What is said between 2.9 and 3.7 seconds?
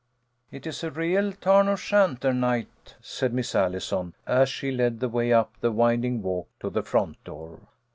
said Miss